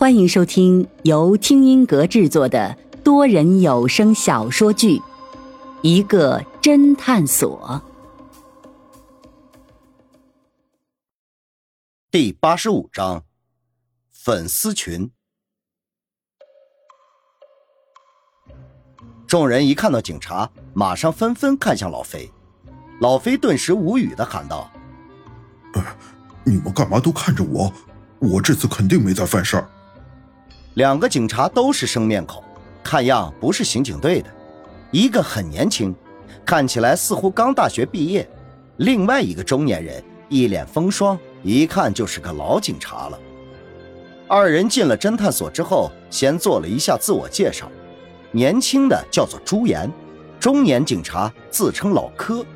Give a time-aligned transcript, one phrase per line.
[0.00, 4.96] 欢迎收听由听音阁制作的多人有声小说剧
[5.82, 7.82] 《一个侦探所》
[12.10, 13.24] 第八十五章：
[14.10, 15.10] 粉丝群。
[19.26, 22.30] 众人一看到警察，马上纷纷看向老飞。
[23.02, 24.72] 老飞顿时无语的喊道
[26.42, 27.70] ：“你们干嘛都看着我？
[28.18, 29.70] 我这次肯定没在犯事儿。”
[30.74, 32.42] 两个警察都是生面孔，
[32.82, 34.30] 看样不是刑警队的。
[34.92, 35.94] 一个很年轻，
[36.44, 38.24] 看起来似乎刚大学毕业；
[38.76, 43.18] 另外一个中年人，一脸风霜，一看就是个老警察了。
[44.28, 47.68] 二人进了侦探所之后，先做了一下自我介绍。
[48.30, 49.90] 年轻的叫做朱岩，
[50.38, 52.46] 中年警察自称老柯。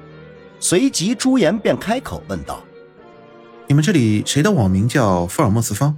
[0.61, 2.63] 随即，朱岩便开口问道
[3.67, 5.97] ：“你们这里谁的网名叫福尔摩斯方？”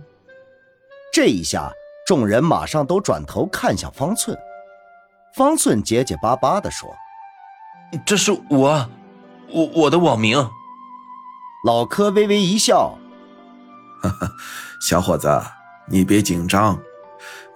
[1.13, 1.71] 这一下。
[2.07, 4.39] 众人马上都转头看向方寸，
[5.35, 6.89] 方寸结结巴巴地说
[8.07, 8.89] ：“这是我，
[9.51, 10.39] 我我的网名。”
[11.67, 12.97] 老柯微微一笑
[14.01, 14.31] ：“哈哈，
[14.81, 15.29] 小伙子，
[15.89, 16.79] 你别紧张，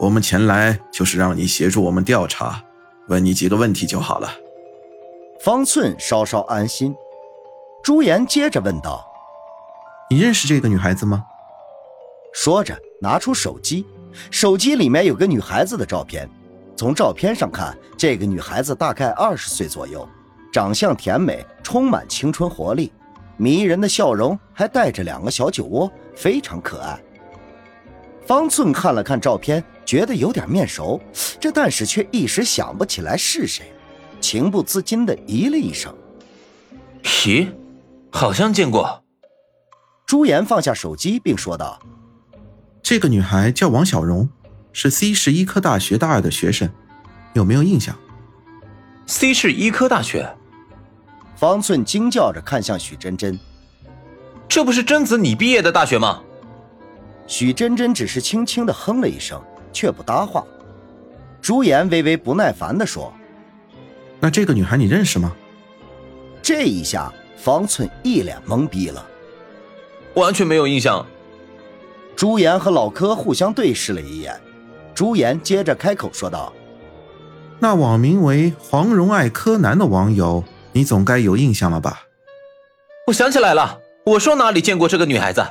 [0.00, 2.60] 我们前来就是让你协助我们调查，
[3.06, 4.28] 问你几个问题就好了。”
[5.44, 6.92] 方寸稍稍安心。
[7.84, 9.06] 朱颜接着问道
[10.10, 11.24] ：“你认识这个女孩子吗？”
[12.34, 13.86] 说着拿出手机。
[14.30, 16.28] 手机里面有个女孩子的照片，
[16.76, 20.08] 从照片上看，这个女孩子大概二十岁左右，
[20.52, 22.92] 长相甜美，充满青春活力，
[23.36, 27.00] 迷人的笑容还带着两个小酒窝，非常可爱。
[28.26, 31.00] 方寸看了看照片，觉得有点面熟，
[31.40, 33.72] 这但是却一时想不起来是谁，
[34.20, 35.92] 情不自禁的咦了一声
[37.02, 37.48] ：“咦，
[38.10, 39.02] 好像见过。”
[40.06, 41.80] 朱颜放下手机，并说道。
[42.90, 44.28] 这个女孩叫王小荣，
[44.72, 46.68] 是 C 市医科大学大二的学生，
[47.34, 47.96] 有没有印象
[49.06, 50.28] ？C 市医科大学，
[51.36, 53.38] 方寸惊叫着看向许真真，
[54.48, 56.20] 这不是贞子你毕业的大学吗？
[57.28, 59.40] 许真真只是轻轻的哼了一声，
[59.72, 60.44] 却不搭话。
[61.40, 63.14] 朱颜微微不耐烦的说
[64.18, 65.32] ：“那这个女孩你认识吗？”
[66.42, 69.06] 这一下，方寸一脸懵逼了，
[70.14, 71.06] 完全没有印象。
[72.20, 74.38] 朱颜和老柯互相对视了一眼，
[74.94, 76.52] 朱颜接着开口说道
[77.58, 82.02] ：“那网名为‘黄蓉爱柯南’的网友，你总该有印象了吧？”
[83.08, 85.42] 我想起来了，我说哪里见过这个女孩子？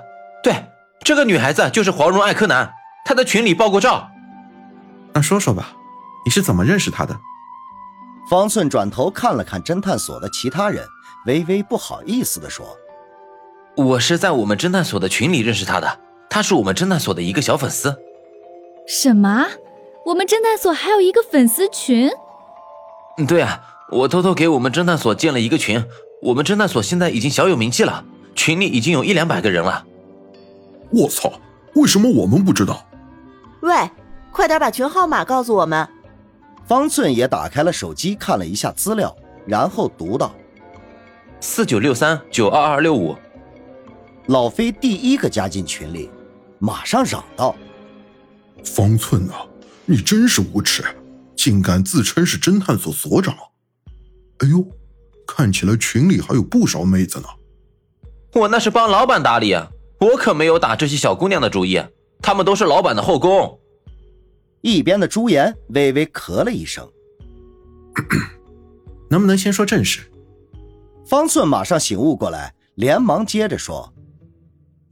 [0.43, 0.63] 对，
[0.99, 2.71] 这个女孩子就是黄蓉爱柯南，
[3.03, 4.07] 她在群里爆过照。
[5.13, 5.71] 那说说吧，
[6.23, 7.19] 你是怎么认识她的？
[8.29, 10.85] 方寸转头看了看侦探所的其他人，
[11.25, 12.77] 微微不好意思地说
[13.75, 17.95] ：“我是在我们侦探所的群里认识她的。”他是我们侦探所的一个小粉丝。
[18.87, 19.47] 什么？
[20.05, 22.09] 我们侦探所还有一个粉丝群？
[23.27, 25.83] 对啊，我偷偷给我们侦探所建了一个群。
[26.21, 28.03] 我们侦探所现在已经小有名气了，
[28.35, 29.85] 群里已经有一两百个人了。
[30.91, 31.31] 我操！
[31.75, 32.83] 为什么我们不知道？
[33.61, 33.73] 喂，
[34.31, 35.87] 快点把群号码告诉我们。
[36.67, 39.15] 方寸也打开了手机看了一下资料，
[39.45, 40.33] 然后读道：
[41.39, 43.15] 四九六三九二二六五。
[44.27, 46.09] 老飞第一个加进群里，
[46.59, 47.55] 马上嚷道
[48.63, 49.47] ：“方寸啊，
[49.85, 50.83] 你真是无耻，
[51.35, 53.33] 竟敢自称是侦探所所长！
[54.39, 54.65] 哎呦，
[55.25, 57.25] 看起来群里还有不少妹子呢。
[58.33, 61.81] 我那是帮老板打理啊，我可没有打这些小姑娘的主意，
[62.21, 63.59] 她们都是老板的后宫。”
[64.61, 66.85] 一边的朱颜微微咳了一声
[69.09, 70.01] ：“能不能先说正事？”
[71.07, 73.93] 方寸马上醒悟过来，连忙接着说。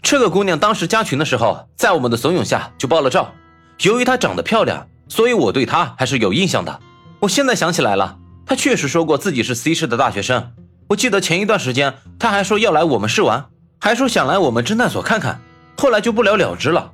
[0.01, 3.33] 这个姑娘当时加群的时候，在我们的怂恿下就爆了照。
[3.81, 6.79] 由于她长得漂亮，所以我对她还是有印象的。
[7.19, 10.53] 我现在想起来了，她确实说过自己是 C 市的大学生。
[10.87, 13.45] 我记得前一段时间，她还说要来我们市玩，
[13.79, 15.41] 还说想来我们侦探所看看。
[15.77, 16.91] 后来就不了了之了。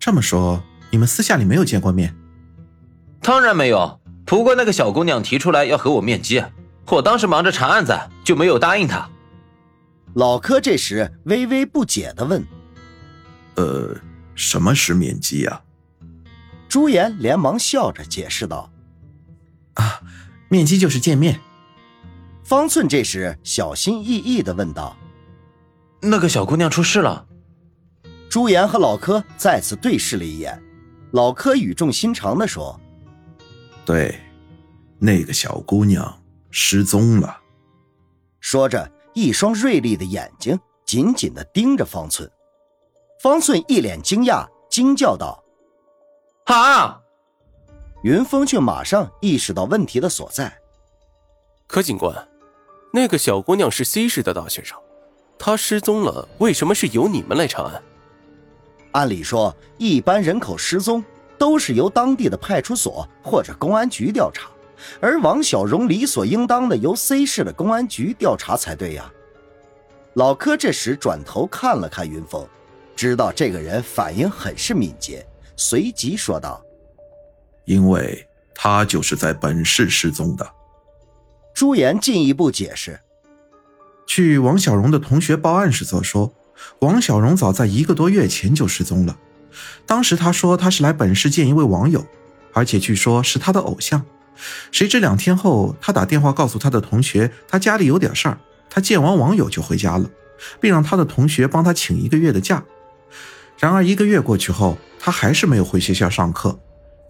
[0.00, 2.16] 这么说，你们私下里没有见过面？
[3.20, 4.00] 当然没有。
[4.24, 6.42] 不过那个小姑娘提出来要和我面基，
[6.86, 9.08] 我当时忙着查案子，就没有答应她。
[10.18, 12.44] 老柯这时微微不解的问
[13.54, 13.96] ：“呃，
[14.34, 15.62] 什么是面基呀？”
[16.68, 18.68] 朱颜连忙笑着解释道
[19.74, 20.02] ：“啊，
[20.48, 21.40] 面基就是见面。”
[22.42, 24.96] 方寸这时小心翼翼的问道
[26.02, 27.24] ：“那个小姑娘出事了？”
[28.28, 30.60] 朱颜和老柯再次对视了一眼，
[31.12, 32.78] 老柯语重心长的说
[33.86, 34.18] ：“对，
[34.98, 36.20] 那个小姑娘
[36.50, 37.38] 失踪了。”
[38.42, 38.97] 说着。
[39.18, 40.56] 一双锐利的眼睛
[40.86, 42.30] 紧紧地盯着方寸，
[43.20, 45.42] 方寸一脸惊讶，惊叫道
[46.46, 47.00] ：“啊！”
[48.04, 50.56] 云峰却马上意识到问题的所在。
[51.66, 52.28] 柯警官，
[52.92, 54.78] 那个小姑娘是 C 市的大学生，
[55.36, 57.82] 她失踪了，为什么是由你们来查案？
[58.92, 61.04] 按理说，一般人口失踪
[61.36, 64.48] 都是由当地的派出所或者公安局调查，
[65.00, 69.10] 而王小荣理所应当的由 C 市的公安局调查才对呀。
[70.14, 72.46] 老柯这时转头看了看云峰，
[72.96, 75.24] 知道这个人反应很是敏捷，
[75.56, 76.60] 随即说道
[77.66, 80.48] ：“因为他就是在本市失踪的。”
[81.54, 83.00] 朱颜进一步解释
[84.06, 86.32] ：“据王小荣的同学报案时所说，
[86.80, 89.16] 王小荣早在一个多月前就失踪了。
[89.86, 92.04] 当时他说他是来本市见一位网友，
[92.52, 94.04] 而且据说是他的偶像。
[94.70, 98.38] 谁知两天后，他打电话告诉他的同学，他家里有点事儿，
[98.70, 100.08] 他见完网友就回家了，
[100.60, 102.62] 并让他的同学帮他请一个月的假。
[103.58, 106.58] 然而一个月过去后，他还是没有回学校上课，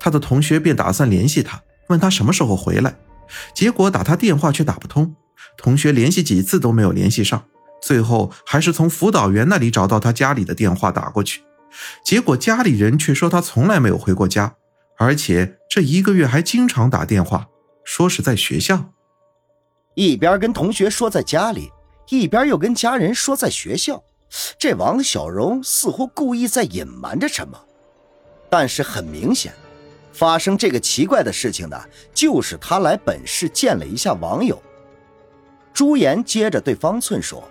[0.00, 2.96] 他的同学便打算联系他，问他什么时候回来。”
[3.54, 5.14] 结果打他电话却打不通，
[5.58, 7.44] 同学联系几次都没有联系上，
[7.82, 11.42] 最后还是从辅导员那里找到他家里的电话打过去，
[12.02, 14.54] 结果家里人却说他从来没有回过家，
[14.98, 17.46] 而且这一个月还经常打电话，
[17.84, 18.92] 说是在学校。
[19.94, 21.70] 一边跟同学说在家里，
[22.08, 24.02] 一边又跟家人说在学校，
[24.58, 27.58] 这王小荣似乎故意在隐瞒着什么，
[28.50, 29.52] 但是很明显。
[30.12, 34.60] 发生这个奇怪的事情的，就是他来本市见了一下网友。
[35.72, 37.48] 朱颜接着对方寸说：“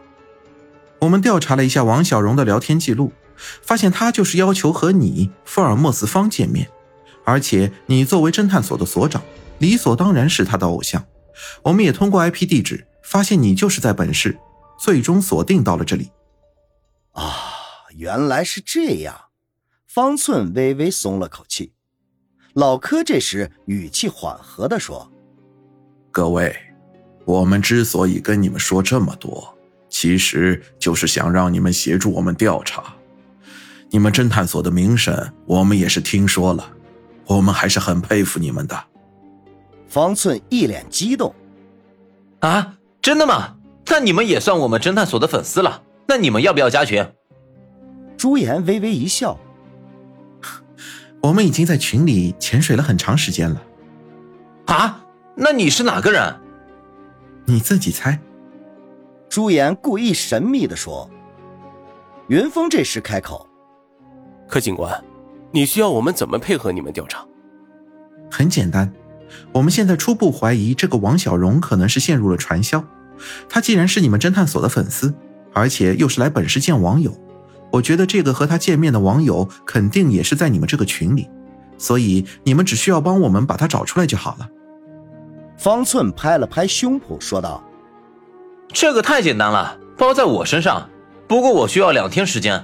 [0.99, 3.13] 我们调查了一下王小荣的聊天记录，
[3.61, 6.69] 发现他就是要求和你福尔摩斯方见面，
[7.27, 9.21] 而且你作为侦探所的所长，
[9.59, 11.05] 理所当然是他的偶像。
[11.61, 14.39] 我们也通过 IP 地址发现你就是在本市，
[14.79, 16.09] 最终锁定到了这里。”
[17.11, 17.33] 啊，
[17.97, 19.13] 原来是这样，
[19.85, 21.73] 方寸微微松了口气。
[22.53, 25.11] 老柯这时语气缓和地说
[26.09, 26.55] ：“各位，
[27.25, 29.53] 我们之所以跟你们说这么多，
[29.89, 32.95] 其实就是想让你们协助我们调查。
[33.89, 36.71] 你们侦探所的名声，我们也是听说了，
[37.27, 38.83] 我们还是很佩服你们的。”
[39.87, 41.33] 方寸一脸激动
[42.41, 43.55] ：“啊，真的吗？
[43.87, 45.83] 那你们也算我们侦探所的粉丝了。
[46.07, 47.05] 那你们要不要加群？”
[48.17, 49.37] 朱颜微微一笑。
[51.21, 53.61] 我们已经在群里潜水了很长时间了，
[54.65, 55.03] 啊？
[55.35, 56.35] 那你是哪个人？
[57.45, 58.19] 你自己猜。
[59.29, 61.09] 朱颜故意神秘的说。
[62.27, 63.47] 云峰这时开口
[64.49, 65.01] ：“柯警官，
[65.51, 67.25] 你需要我们怎么配合你们调查？”
[68.29, 68.91] 很简单，
[69.53, 72.83] 我们现在初步怀疑这个王小荣可能是陷入了传销。
[73.49, 75.13] 他既然是你们侦探所的粉丝，
[75.53, 77.11] 而且又是来本市见网友。
[77.71, 81.29] 我觉得这个和他见面的网友肯定也是在你们这个群里，
[81.77, 84.47] 所以你们只需要帮我们把他找出来就好了。
[85.57, 87.63] 方寸拍了拍胸脯说道
[88.71, 90.89] ：“这个太简单了，包在我身上。
[91.27, 92.63] 不过我需要两天时间。”